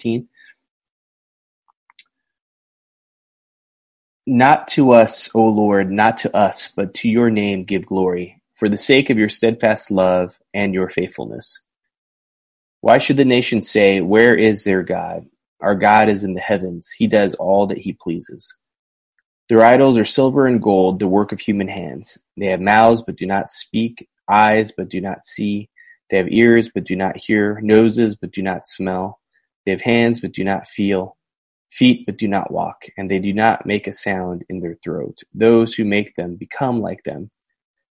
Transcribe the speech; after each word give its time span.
15. 0.00 0.28
Not 4.26 4.68
to 4.68 4.92
us, 4.92 5.30
O 5.34 5.44
Lord, 5.44 5.90
not 5.90 6.18
to 6.18 6.34
us, 6.36 6.68
but 6.74 6.94
to 6.94 7.08
your 7.08 7.30
name 7.30 7.64
give 7.64 7.86
glory, 7.86 8.40
for 8.54 8.68
the 8.68 8.78
sake 8.78 9.10
of 9.10 9.18
your 9.18 9.28
steadfast 9.28 9.90
love 9.90 10.38
and 10.54 10.72
your 10.72 10.88
faithfulness. 10.88 11.62
Why 12.80 12.98
should 12.98 13.16
the 13.16 13.24
nations 13.24 13.68
say, 13.68 14.00
Where 14.00 14.36
is 14.36 14.64
their 14.64 14.82
God? 14.82 15.26
Our 15.60 15.74
God 15.74 16.08
is 16.08 16.24
in 16.24 16.32
the 16.32 16.40
heavens. 16.40 16.90
He 16.96 17.06
does 17.06 17.34
all 17.34 17.66
that 17.66 17.78
he 17.78 17.92
pleases. 17.92 18.54
Their 19.48 19.62
idols 19.62 19.98
are 19.98 20.04
silver 20.04 20.46
and 20.46 20.62
gold, 20.62 21.00
the 21.00 21.08
work 21.08 21.32
of 21.32 21.40
human 21.40 21.68
hands. 21.68 22.16
They 22.36 22.46
have 22.46 22.60
mouths, 22.60 23.02
but 23.02 23.16
do 23.16 23.26
not 23.26 23.50
speak, 23.50 24.08
eyes, 24.30 24.72
but 24.72 24.88
do 24.88 25.00
not 25.00 25.24
see. 25.26 25.68
They 26.08 26.16
have 26.16 26.28
ears, 26.30 26.70
but 26.72 26.84
do 26.84 26.96
not 26.96 27.16
hear, 27.16 27.60
noses, 27.60 28.16
but 28.16 28.30
do 28.30 28.42
not 28.42 28.66
smell. 28.66 29.19
They 29.64 29.72
have 29.72 29.82
hands, 29.82 30.20
but 30.20 30.32
do 30.32 30.44
not 30.44 30.66
feel 30.66 31.16
feet 31.70 32.04
but 32.04 32.18
do 32.18 32.28
not 32.28 32.52
walk, 32.52 32.84
and 32.96 33.10
they 33.10 33.18
do 33.18 33.32
not 33.32 33.66
make 33.66 33.86
a 33.86 33.92
sound 33.92 34.44
in 34.48 34.60
their 34.60 34.74
throat. 34.74 35.18
Those 35.32 35.74
who 35.74 35.84
make 35.84 36.14
them 36.14 36.36
become 36.36 36.80
like 36.80 37.04
them. 37.04 37.30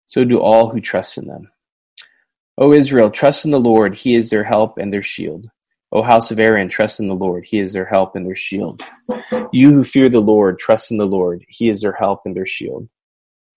So 0.05 0.23
do 0.23 0.39
all 0.39 0.69
who 0.69 0.79
trust 0.79 1.17
in 1.17 1.27
them. 1.27 1.49
O 2.57 2.71
Israel, 2.71 3.09
trust 3.11 3.43
in 3.43 3.51
the 3.51 3.59
Lord, 3.59 3.95
he 3.95 4.15
is 4.15 4.29
their 4.29 4.43
help 4.43 4.77
and 4.77 4.93
their 4.93 5.03
shield. 5.03 5.49
O 5.91 6.01
house 6.01 6.31
of 6.31 6.39
Aaron, 6.39 6.69
trust 6.69 6.99
in 6.99 7.07
the 7.07 7.15
Lord, 7.15 7.45
he 7.45 7.59
is 7.59 7.73
their 7.73 7.85
help 7.85 8.15
and 8.15 8.25
their 8.25 8.35
shield. 8.35 8.81
You 9.51 9.71
who 9.73 9.83
fear 9.83 10.09
the 10.09 10.19
Lord, 10.19 10.57
trust 10.57 10.91
in 10.91 10.97
the 10.97 11.05
Lord, 11.05 11.43
he 11.49 11.69
is 11.69 11.81
their 11.81 11.93
help 11.93 12.21
and 12.25 12.35
their 12.35 12.45
shield. 12.45 12.89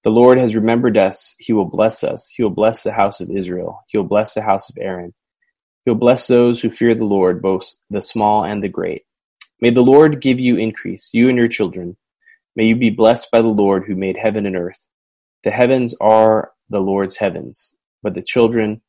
The 0.05 0.11
Lord 0.11 0.39
has 0.39 0.55
remembered 0.55 0.97
us, 0.97 1.34
he 1.39 1.53
will 1.53 1.65
bless 1.65 2.03
us. 2.05 2.33
He 2.34 2.43
will 2.43 2.51
bless 2.51 2.83
the 2.83 2.93
house 2.93 3.20
of 3.20 3.31
Israel, 3.31 3.84
he 3.89 3.98
will 3.98 4.05
bless 4.05 4.34
the 4.34 4.43
house 4.43 4.69
of 4.69 4.77
Aaron. 4.81 5.15
He 5.88 5.91
will 5.91 5.98
bless 5.98 6.27
those 6.27 6.60
who 6.60 6.70
fear 6.70 6.95
the 6.95 7.06
Lord, 7.06 7.41
both 7.41 7.73
the 7.88 8.02
small 8.02 8.44
and 8.44 8.62
the 8.62 8.69
great. 8.69 9.05
May 9.62 9.70
the 9.70 9.81
Lord 9.81 10.20
give 10.20 10.39
you 10.39 10.58
increase, 10.58 11.08
you 11.14 11.31
and 11.31 11.39
your 11.39 11.48
children. 11.48 11.97
May 12.55 12.64
you 12.64 12.77
be 12.77 12.91
blessed 12.91 13.31
by 13.31 13.41
the 13.41 13.48
Lord 13.48 13.84
who 13.86 13.97
made 13.97 14.19
heaven 14.19 14.44
and 14.44 14.55
earth. 14.55 14.86
The 15.44 15.50
heavens 15.50 15.94
are 15.98 16.53
the 16.69 16.81
Lord's 16.81 17.16
heavens, 17.16 17.75
but 18.03 18.12
the 18.12 18.20
children, 18.20 18.83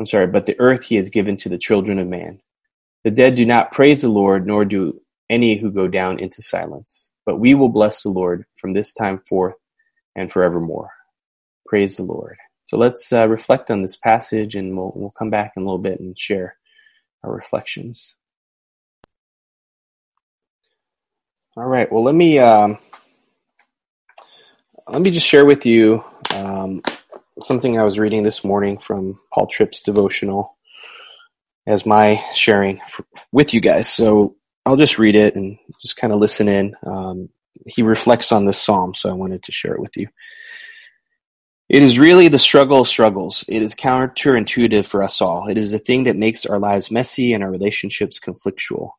I'm 0.00 0.06
sorry, 0.06 0.26
but 0.26 0.46
the 0.46 0.58
earth 0.58 0.84
he 0.84 0.96
has 0.96 1.10
given 1.10 1.36
to 1.36 1.50
the 1.50 1.58
children 1.58 1.98
of 1.98 2.08
man. 2.08 2.40
The 3.04 3.10
dead 3.10 3.34
do 3.34 3.44
not 3.44 3.72
praise 3.72 4.00
the 4.00 4.08
Lord, 4.08 4.46
nor 4.46 4.64
do 4.64 5.02
any 5.28 5.58
who 5.58 5.70
go 5.70 5.86
down 5.86 6.18
into 6.18 6.40
silence. 6.40 7.10
But 7.26 7.38
we 7.38 7.52
will 7.52 7.68
bless 7.68 8.02
the 8.02 8.08
Lord 8.08 8.46
from 8.56 8.72
this 8.72 8.94
time 8.94 9.20
forth 9.28 9.58
and 10.16 10.32
forevermore. 10.32 10.92
Praise 11.66 11.98
the 11.98 12.04
Lord. 12.04 12.38
So 12.68 12.76
let's 12.76 13.10
uh, 13.14 13.26
reflect 13.26 13.70
on 13.70 13.80
this 13.80 13.96
passage 13.96 14.54
and 14.54 14.76
we'll, 14.76 14.92
we'll 14.94 15.10
come 15.12 15.30
back 15.30 15.54
in 15.56 15.62
a 15.62 15.64
little 15.64 15.78
bit 15.78 16.00
and 16.00 16.18
share 16.18 16.54
our 17.24 17.34
reflections. 17.34 18.14
All 21.56 21.64
right. 21.64 21.90
Well, 21.90 22.04
let 22.04 22.14
me 22.14 22.38
um, 22.38 22.76
let 24.86 25.00
me 25.00 25.10
just 25.10 25.26
share 25.26 25.46
with 25.46 25.64
you 25.64 26.04
um, 26.34 26.82
something 27.40 27.80
I 27.80 27.84
was 27.84 27.98
reading 27.98 28.22
this 28.22 28.44
morning 28.44 28.76
from 28.76 29.18
Paul 29.32 29.46
Tripp's 29.46 29.80
devotional 29.80 30.54
as 31.66 31.86
my 31.86 32.22
sharing 32.34 32.82
with 33.32 33.54
you 33.54 33.62
guys. 33.62 33.88
So 33.88 34.36
I'll 34.66 34.76
just 34.76 34.98
read 34.98 35.14
it 35.14 35.36
and 35.36 35.56
just 35.80 35.96
kind 35.96 36.12
of 36.12 36.18
listen 36.18 36.48
in. 36.48 36.76
Um, 36.86 37.30
he 37.64 37.80
reflects 37.80 38.30
on 38.30 38.44
this 38.44 38.60
psalm, 38.60 38.92
so 38.92 39.08
I 39.08 39.14
wanted 39.14 39.42
to 39.44 39.52
share 39.52 39.72
it 39.72 39.80
with 39.80 39.96
you. 39.96 40.08
It 41.68 41.82
is 41.82 41.98
really 41.98 42.28
the 42.28 42.38
struggle 42.38 42.80
of 42.80 42.88
struggles. 42.88 43.44
It 43.46 43.60
is 43.62 43.74
counterintuitive 43.74 44.86
for 44.86 45.02
us 45.02 45.20
all. 45.20 45.48
It 45.48 45.58
is 45.58 45.70
the 45.70 45.78
thing 45.78 46.04
that 46.04 46.16
makes 46.16 46.46
our 46.46 46.58
lives 46.58 46.90
messy 46.90 47.34
and 47.34 47.44
our 47.44 47.50
relationships 47.50 48.18
conflictual. 48.18 48.92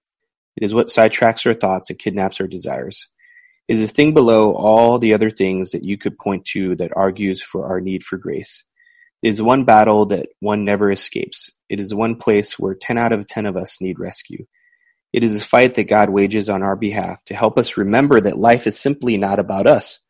It 0.55 0.63
is 0.63 0.73
what 0.73 0.87
sidetracks 0.87 1.47
our 1.47 1.55
thoughts 1.55 1.89
and 1.89 1.97
kidnaps 1.97 2.39
our 2.39 2.45
desires. 2.45 3.07
It 3.67 3.77
is 3.77 3.81
the 3.81 3.93
thing 3.93 4.13
below 4.13 4.53
all 4.53 4.99
the 4.99 5.15
other 5.15 5.31
things 5.31 5.71
that 5.71 5.83
you 5.83 5.97
could 5.97 6.19
point 6.19 6.45
to 6.53 6.75
that 6.75 6.95
argues 6.95 7.41
for 7.41 7.65
our 7.65 7.81
need 7.81 8.03
for 8.03 8.17
grace. 8.17 8.63
It 9.23 9.29
is 9.29 9.41
one 9.41 9.63
battle 9.63 10.05
that 10.07 10.29
one 10.39 10.63
never 10.63 10.91
escapes. 10.91 11.51
It 11.69 11.79
is 11.79 11.93
one 11.93 12.17
place 12.17 12.59
where 12.59 12.75
10 12.75 12.99
out 12.99 13.13
of 13.13 13.25
10 13.25 13.47
of 13.47 13.57
us 13.57 13.81
need 13.81 13.99
rescue. 13.99 14.45
It 15.11 15.23
is 15.23 15.41
a 15.41 15.43
fight 15.43 15.73
that 15.73 15.85
God 15.85 16.11
wages 16.11 16.49
on 16.49 16.61
our 16.61 16.75
behalf 16.75 17.23
to 17.25 17.35
help 17.35 17.57
us 17.57 17.77
remember 17.77 18.21
that 18.21 18.37
life 18.37 18.67
is 18.67 18.79
simply 18.79 19.17
not 19.17 19.39
about 19.39 19.65
us. 19.65 20.01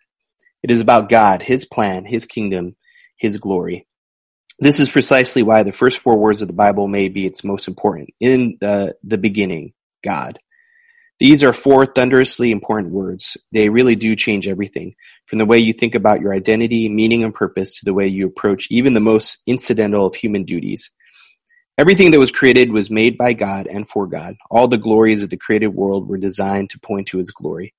It 0.63 0.71
is 0.71 0.79
about 0.79 1.09
God, 1.09 1.41
His 1.41 1.65
plan, 1.65 2.05
His 2.05 2.25
kingdom, 2.25 2.75
His 3.17 3.37
glory. 3.37 3.87
This 4.59 4.79
is 4.79 4.89
precisely 4.89 5.41
why 5.41 5.63
the 5.63 5.71
first 5.71 5.99
four 5.99 6.17
words 6.17 6.41
of 6.41 6.47
the 6.49 6.53
Bible 6.53 6.87
may 6.87 7.07
be 7.07 7.25
its 7.25 7.43
most 7.43 7.67
important. 7.67 8.09
In 8.19 8.57
the, 8.59 8.95
the 9.03 9.17
beginning, 9.17 9.73
God. 10.03 10.39
These 11.19 11.43
are 11.43 11.51
four 11.51 11.85
thunderously 11.85 12.51
important 12.51 12.93
words. 12.93 13.37
They 13.51 13.67
really 13.67 13.95
do 13.95 14.15
change 14.15 14.47
everything, 14.47 14.95
from 15.25 15.37
the 15.37 15.45
way 15.45 15.57
you 15.57 15.73
think 15.73 15.93
about 15.93 16.21
your 16.21 16.33
identity, 16.33 16.87
meaning, 16.87 17.25
and 17.25 17.35
purpose 17.35 17.77
to 17.77 17.85
the 17.85 17.93
way 17.93 18.07
you 18.07 18.27
approach 18.27 18.67
even 18.69 18.93
the 18.93 19.01
most 19.01 19.37
incidental 19.45 20.05
of 20.05 20.15
human 20.15 20.45
duties. 20.45 20.91
Everything 21.77 22.11
that 22.11 22.19
was 22.19 22.31
created 22.31 22.71
was 22.71 22.89
made 22.89 23.17
by 23.17 23.33
God 23.33 23.67
and 23.67 23.87
for 23.87 24.07
God. 24.07 24.35
All 24.49 24.67
the 24.67 24.77
glories 24.77 25.23
of 25.23 25.29
the 25.29 25.37
created 25.37 25.69
world 25.69 26.07
were 26.07 26.17
designed 26.17 26.69
to 26.71 26.79
point 26.79 27.07
to 27.07 27.17
His 27.17 27.31
glory. 27.31 27.73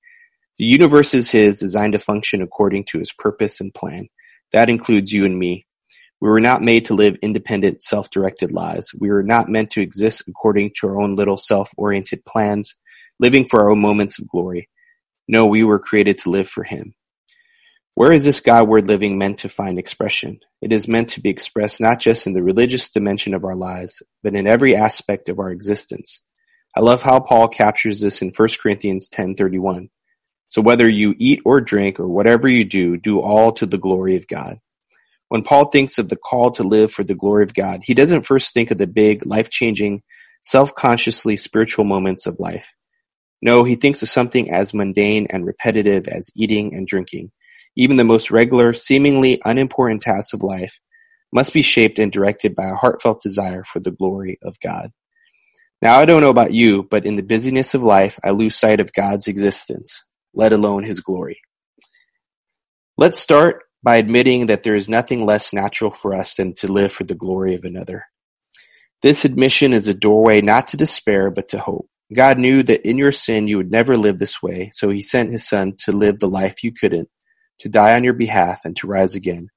The 0.58 0.66
universe 0.66 1.14
is 1.14 1.30
His, 1.30 1.60
designed 1.60 1.92
to 1.94 1.98
function 1.98 2.42
according 2.42 2.84
to 2.86 2.98
His 2.98 3.12
purpose 3.12 3.60
and 3.60 3.72
plan. 3.72 4.08
That 4.52 4.68
includes 4.68 5.12
you 5.12 5.24
and 5.24 5.38
me. 5.38 5.66
We 6.20 6.28
were 6.28 6.40
not 6.40 6.62
made 6.62 6.84
to 6.86 6.94
live 6.94 7.16
independent, 7.22 7.82
self-directed 7.82 8.52
lives. 8.52 8.94
We 8.94 9.10
were 9.10 9.22
not 9.22 9.48
meant 9.48 9.70
to 9.70 9.80
exist 9.80 10.24
according 10.28 10.72
to 10.76 10.88
our 10.88 11.00
own 11.00 11.16
little 11.16 11.38
self-oriented 11.38 12.26
plans, 12.26 12.74
living 13.18 13.46
for 13.46 13.60
our 13.60 13.70
own 13.70 13.80
moments 13.80 14.18
of 14.18 14.28
glory. 14.28 14.68
No, 15.26 15.46
we 15.46 15.64
were 15.64 15.78
created 15.78 16.18
to 16.18 16.30
live 16.30 16.48
for 16.48 16.64
Him. 16.64 16.94
Where 17.94 18.12
is 18.12 18.24
this 18.24 18.40
Godward 18.40 18.86
living 18.86 19.18
meant 19.18 19.38
to 19.38 19.48
find 19.48 19.78
expression? 19.78 20.40
It 20.60 20.72
is 20.72 20.88
meant 20.88 21.10
to 21.10 21.20
be 21.20 21.30
expressed 21.30 21.80
not 21.80 22.00
just 22.00 22.26
in 22.26 22.32
the 22.32 22.42
religious 22.42 22.88
dimension 22.88 23.34
of 23.34 23.44
our 23.44 23.54
lives, 23.54 24.02
but 24.22 24.34
in 24.34 24.46
every 24.46 24.76
aspect 24.76 25.28
of 25.28 25.38
our 25.38 25.50
existence. 25.50 26.22
I 26.76 26.80
love 26.80 27.02
how 27.02 27.20
Paul 27.20 27.48
captures 27.48 28.00
this 28.00 28.22
in 28.22 28.30
1 28.30 28.60
Corinthians 28.62 29.08
10:31. 29.08 29.90
So 30.50 30.60
whether 30.60 30.90
you 30.90 31.14
eat 31.16 31.42
or 31.44 31.60
drink 31.60 32.00
or 32.00 32.08
whatever 32.08 32.48
you 32.48 32.64
do, 32.64 32.96
do 32.96 33.20
all 33.20 33.52
to 33.52 33.66
the 33.66 33.78
glory 33.78 34.16
of 34.16 34.26
God. 34.26 34.58
When 35.28 35.44
Paul 35.44 35.66
thinks 35.66 35.96
of 35.96 36.08
the 36.08 36.16
call 36.16 36.50
to 36.50 36.64
live 36.64 36.90
for 36.90 37.04
the 37.04 37.14
glory 37.14 37.44
of 37.44 37.54
God, 37.54 37.82
he 37.84 37.94
doesn't 37.94 38.26
first 38.26 38.52
think 38.52 38.72
of 38.72 38.78
the 38.78 38.88
big, 38.88 39.24
life-changing, 39.24 40.02
self-consciously 40.42 41.36
spiritual 41.36 41.84
moments 41.84 42.26
of 42.26 42.40
life. 42.40 42.74
No, 43.40 43.62
he 43.62 43.76
thinks 43.76 44.02
of 44.02 44.08
something 44.08 44.50
as 44.50 44.74
mundane 44.74 45.28
and 45.30 45.46
repetitive 45.46 46.08
as 46.08 46.30
eating 46.34 46.74
and 46.74 46.84
drinking. 46.84 47.30
Even 47.76 47.96
the 47.96 48.02
most 48.02 48.32
regular, 48.32 48.74
seemingly 48.74 49.40
unimportant 49.44 50.02
tasks 50.02 50.32
of 50.32 50.42
life 50.42 50.80
must 51.32 51.52
be 51.52 51.62
shaped 51.62 52.00
and 52.00 52.10
directed 52.10 52.56
by 52.56 52.68
a 52.68 52.74
heartfelt 52.74 53.22
desire 53.22 53.62
for 53.62 53.78
the 53.78 53.92
glory 53.92 54.40
of 54.42 54.58
God. 54.58 54.90
Now, 55.80 56.00
I 56.00 56.06
don't 56.06 56.22
know 56.22 56.30
about 56.30 56.52
you, 56.52 56.88
but 56.90 57.06
in 57.06 57.14
the 57.14 57.22
busyness 57.22 57.72
of 57.72 57.84
life, 57.84 58.18
I 58.24 58.30
lose 58.30 58.56
sight 58.56 58.80
of 58.80 58.92
God's 58.92 59.28
existence, 59.28 60.02
let 60.34 60.52
alone 60.52 60.84
his 60.84 61.00
glory. 61.00 61.40
Let's 62.96 63.18
start 63.18 63.62
by 63.82 63.96
admitting 63.96 64.46
that 64.46 64.62
there 64.62 64.74
is 64.74 64.88
nothing 64.88 65.24
less 65.24 65.52
natural 65.52 65.90
for 65.90 66.14
us 66.14 66.34
than 66.34 66.52
to 66.54 66.70
live 66.70 66.92
for 66.92 67.04
the 67.04 67.14
glory 67.14 67.54
of 67.54 67.64
another. 67.64 68.04
This 69.02 69.24
admission 69.24 69.72
is 69.72 69.88
a 69.88 69.94
doorway 69.94 70.42
not 70.42 70.68
to 70.68 70.76
despair, 70.76 71.30
but 71.30 71.48
to 71.48 71.58
hope. 71.58 71.88
God 72.12 72.38
knew 72.38 72.62
that 72.64 72.86
in 72.86 72.98
your 72.98 73.12
sin 73.12 73.48
you 73.48 73.56
would 73.56 73.70
never 73.70 73.96
live 73.96 74.18
this 74.18 74.42
way, 74.42 74.70
so 74.72 74.90
he 74.90 75.00
sent 75.00 75.32
his 75.32 75.48
son 75.48 75.74
to 75.84 75.92
live 75.92 76.18
the 76.18 76.28
life 76.28 76.62
you 76.62 76.72
couldn't, 76.72 77.08
to 77.60 77.68
die 77.68 77.94
on 77.94 78.04
your 78.04 78.12
behalf 78.12 78.62
and 78.64 78.76
to 78.76 78.86
rise 78.86 79.14
again, 79.14 79.48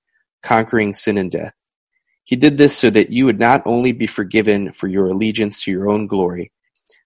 conquering 0.43 0.93
sin 0.93 1.17
and 1.17 1.31
death. 1.31 1.53
He 2.23 2.35
did 2.35 2.57
this 2.57 2.77
so 2.77 2.89
that 2.91 3.09
you 3.11 3.25
would 3.25 3.39
not 3.39 3.63
only 3.65 3.91
be 3.91 4.07
forgiven 4.07 4.71
for 4.71 4.87
your 4.87 5.07
allegiance 5.07 5.63
to 5.63 5.71
your 5.71 5.89
own 5.89 6.07
glory, 6.07 6.51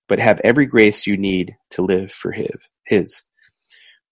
but 0.07 0.19
have 0.19 0.39
every 0.43 0.65
grace 0.65 1.07
you 1.07 1.17
need 1.17 1.55
to 1.71 1.81
live 1.81 2.11
for 2.11 2.35
his. 2.85 3.23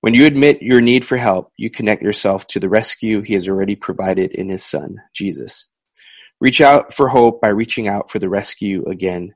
When 0.06 0.14
you 0.14 0.28
admit 0.28 0.62
your 0.62 0.82
need 0.82 1.04
for 1.04 1.18
help, 1.18 1.52
you 1.58 1.72
connect 1.72 2.04
yourself 2.04 2.46
to 2.50 2.60
the 2.60 2.70
rescue 2.70 3.22
he 3.22 3.34
has 3.34 3.50
already 3.50 3.76
provided 3.76 4.34
in 4.34 4.50
his 4.50 4.64
son, 4.64 5.02
Jesus. 5.16 5.68
Reach 6.40 6.62
out 6.62 6.94
for 6.94 7.10
hope 7.10 7.42
by 7.42 7.48
reaching 7.48 7.88
out 7.88 8.12
for 8.12 8.20
the 8.20 8.30
rescue 8.30 8.88
again 8.88 9.34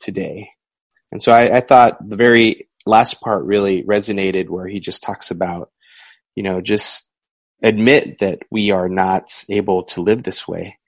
today. 0.00 0.50
And 1.12 1.22
so 1.22 1.30
I, 1.30 1.58
I 1.58 1.60
thought 1.60 1.98
the 2.04 2.16
very 2.16 2.68
last 2.84 3.20
part 3.20 3.44
really 3.44 3.84
resonated 3.84 4.48
where 4.48 4.66
he 4.66 4.80
just 4.80 5.04
talks 5.04 5.30
about, 5.30 5.70
you 6.34 6.42
know, 6.42 6.60
just 6.60 7.08
admit 7.62 8.18
that 8.18 8.40
we 8.50 8.72
are 8.72 8.88
not 8.88 9.44
able 9.48 9.84
to 9.84 10.02
live 10.02 10.24
this 10.24 10.48
way. 10.48 10.78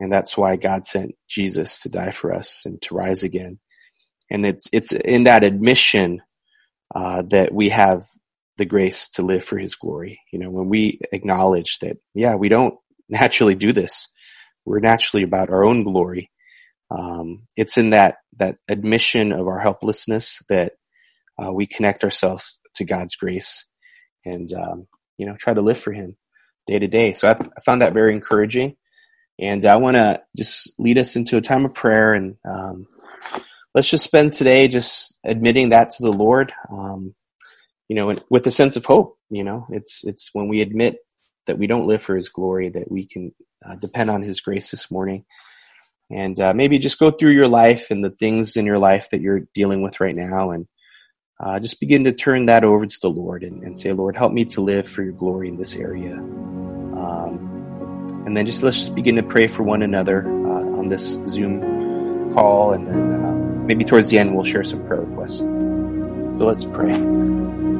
And 0.00 0.10
that's 0.10 0.36
why 0.36 0.56
God 0.56 0.84
sent 0.84 1.14
Jesus 1.28 1.82
to 1.82 1.90
die 1.90 2.10
for 2.10 2.34
us 2.34 2.66
and 2.66 2.82
to 2.82 2.96
rise 2.96 3.22
again. 3.22 3.60
And 4.28 4.44
it's, 4.44 4.66
it's 4.72 4.90
in 4.90 5.22
that 5.24 5.44
admission, 5.44 6.22
uh, 6.92 7.22
that 7.28 7.54
we 7.54 7.68
have 7.68 8.04
the 8.60 8.66
grace 8.66 9.08
to 9.08 9.22
live 9.22 9.42
for 9.42 9.58
his 9.58 9.74
glory. 9.74 10.20
You 10.32 10.38
know, 10.38 10.50
when 10.50 10.68
we 10.68 11.00
acknowledge 11.12 11.78
that, 11.80 11.96
yeah, 12.14 12.34
we 12.34 12.50
don't 12.50 12.74
naturally 13.08 13.54
do 13.54 13.72
this. 13.72 14.08
We're 14.66 14.80
naturally 14.80 15.24
about 15.24 15.48
our 15.48 15.64
own 15.64 15.82
glory. 15.82 16.30
Um, 16.90 17.48
it's 17.56 17.78
in 17.78 17.90
that 17.90 18.16
that 18.36 18.56
admission 18.68 19.32
of 19.32 19.48
our 19.48 19.58
helplessness 19.58 20.42
that 20.50 20.72
uh, 21.42 21.50
we 21.50 21.66
connect 21.66 22.04
ourselves 22.04 22.58
to 22.74 22.84
God's 22.84 23.16
grace 23.16 23.64
and 24.24 24.52
um, 24.52 24.86
you 25.16 25.26
know 25.26 25.36
try 25.36 25.54
to 25.54 25.62
live 25.62 25.78
for 25.78 25.92
Him 25.92 26.16
day 26.66 26.78
to 26.78 26.86
day. 26.86 27.14
So 27.14 27.28
I, 27.28 27.34
th- 27.34 27.50
I 27.56 27.60
found 27.62 27.80
that 27.80 27.94
very 27.94 28.12
encouraging, 28.12 28.76
and 29.38 29.64
I 29.64 29.76
want 29.76 29.96
to 29.96 30.20
just 30.36 30.72
lead 30.78 30.98
us 30.98 31.16
into 31.16 31.38
a 31.38 31.40
time 31.40 31.64
of 31.64 31.72
prayer 31.72 32.12
and 32.12 32.36
um, 32.46 32.86
let's 33.74 33.88
just 33.88 34.04
spend 34.04 34.34
today 34.34 34.68
just 34.68 35.18
admitting 35.24 35.70
that 35.70 35.90
to 35.90 36.02
the 36.02 36.12
Lord. 36.12 36.52
Um, 36.70 37.14
you 37.90 37.96
know, 37.96 38.08
and 38.08 38.22
with 38.30 38.46
a 38.46 38.52
sense 38.52 38.76
of 38.76 38.84
hope. 38.84 39.18
You 39.30 39.42
know, 39.42 39.66
it's 39.70 40.04
it's 40.04 40.30
when 40.32 40.46
we 40.46 40.62
admit 40.62 40.98
that 41.46 41.58
we 41.58 41.66
don't 41.66 41.88
live 41.88 42.00
for 42.00 42.14
His 42.14 42.28
glory 42.28 42.68
that 42.68 42.88
we 42.88 43.04
can 43.04 43.34
uh, 43.66 43.74
depend 43.74 44.10
on 44.10 44.22
His 44.22 44.40
grace 44.40 44.70
this 44.70 44.92
morning. 44.92 45.24
And 46.08 46.40
uh, 46.40 46.54
maybe 46.54 46.78
just 46.78 47.00
go 47.00 47.10
through 47.10 47.32
your 47.32 47.48
life 47.48 47.90
and 47.90 48.04
the 48.04 48.10
things 48.10 48.56
in 48.56 48.64
your 48.64 48.78
life 48.78 49.10
that 49.10 49.20
you're 49.20 49.42
dealing 49.54 49.82
with 49.82 49.98
right 49.98 50.14
now, 50.14 50.52
and 50.52 50.68
uh, 51.40 51.58
just 51.58 51.80
begin 51.80 52.04
to 52.04 52.12
turn 52.12 52.46
that 52.46 52.62
over 52.62 52.86
to 52.86 52.98
the 53.02 53.10
Lord 53.10 53.42
and, 53.42 53.64
and, 53.64 53.76
say, 53.76 53.92
Lord, 53.92 54.16
help 54.16 54.32
me 54.32 54.44
to 54.46 54.60
live 54.60 54.88
for 54.88 55.02
your 55.02 55.12
glory 55.12 55.48
in 55.48 55.56
this 55.56 55.74
area. 55.74 56.14
Um, 56.14 58.06
and 58.24 58.36
then 58.36 58.46
just 58.46 58.62
let's 58.62 58.78
just 58.78 58.94
begin 58.94 59.16
to 59.16 59.22
pray 59.24 59.48
for 59.48 59.64
one 59.64 59.82
another 59.82 60.26
uh, 60.28 60.78
on 60.78 60.86
this 60.86 61.18
Zoom 61.26 62.34
call. 62.34 62.72
And 62.72 62.86
then 62.86 63.24
uh, 63.24 63.32
maybe 63.66 63.84
towards 63.84 64.10
the 64.10 64.18
end, 64.18 64.34
we'll 64.34 64.44
share 64.44 64.62
some 64.62 64.86
prayer 64.86 65.00
requests. 65.00 65.38
So 65.38 66.46
let's 66.46 66.64
pray. 66.64 67.79